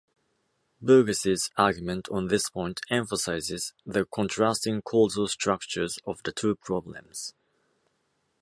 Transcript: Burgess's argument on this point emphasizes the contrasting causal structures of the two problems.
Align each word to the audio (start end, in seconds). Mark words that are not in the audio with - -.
Burgess's 0.81 1.51
argument 1.57 2.09
on 2.09 2.25
this 2.25 2.49
point 2.49 2.81
emphasizes 2.89 3.71
the 3.85 4.03
contrasting 4.03 4.81
causal 4.81 5.27
structures 5.27 5.99
of 6.07 6.23
the 6.23 6.31
two 6.31 6.55
problems. 6.55 7.35